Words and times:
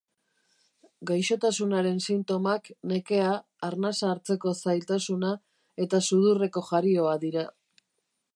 Gaixotasunaren 1.09 1.99
sintomak 2.05 2.71
nekea, 2.93 3.29
arnasa 3.69 4.09
hartzeko 4.15 4.55
zailtasuna 4.65 5.35
eta 5.87 6.03
sudurreko 6.11 6.67
jarioa 6.73 7.15
dira. 7.27 7.49